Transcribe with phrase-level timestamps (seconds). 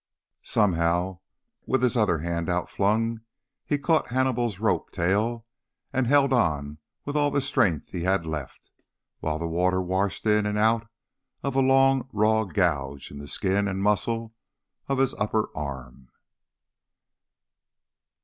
[0.41, 1.19] Somehow,
[1.67, 3.21] with his other hand outflung,
[3.63, 5.45] he caught Hannibal's rope tail
[5.93, 8.71] and held on with all the strength he had left,
[9.19, 10.87] while the water washed in and out
[11.43, 14.31] of a long raw gouge in the skin and muscles
[14.87, 16.09] of his upper arm.